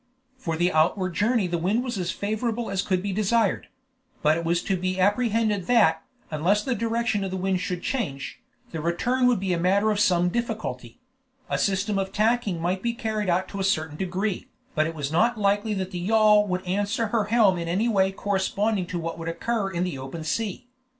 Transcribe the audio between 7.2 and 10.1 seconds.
of the wind should change, the return would be a matter of